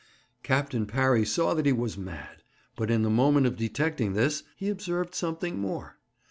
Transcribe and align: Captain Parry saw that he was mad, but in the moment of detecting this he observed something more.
Captain 0.41 0.87
Parry 0.87 1.23
saw 1.23 1.53
that 1.53 1.67
he 1.67 1.71
was 1.71 1.95
mad, 1.95 2.41
but 2.75 2.89
in 2.89 3.03
the 3.03 3.09
moment 3.11 3.45
of 3.45 3.55
detecting 3.55 4.13
this 4.13 4.41
he 4.55 4.67
observed 4.67 5.13
something 5.13 5.59
more. 5.59 5.99